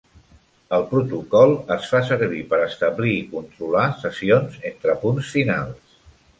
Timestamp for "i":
3.19-3.29